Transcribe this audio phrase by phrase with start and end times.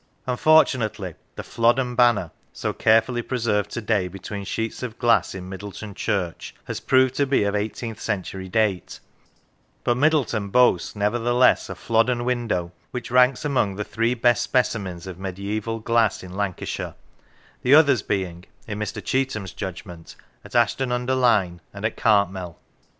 [0.25, 5.35] Un fortunately the" Flodden Banner," so carefully pre served to day between sheets of glass
[5.35, 8.99] in Middleton Church, has been proved to be of eighteenth century date;
[9.83, 15.19] but Middleton boasts, nevertheless, a Flodden window, which ranks among the three best specimens of
[15.19, 16.95] mediaeval glass in Lancashire,
[17.61, 19.03] the others being (in Mr.
[19.05, 22.57] Cheetham's judgment) at Ashton under Lyne and at Cartmel.